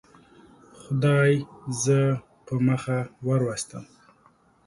[0.79, 1.31] خدای
[1.83, 1.99] زه
[2.45, 3.85] په مخه وروستم.